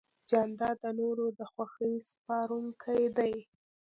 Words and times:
جانداد 0.29 0.77
د 0.83 0.85
نورو 0.99 1.25
د 1.37 1.39
خوښۍ 1.51 1.93
سپارونکی 2.09 3.03
دی. 3.17 3.33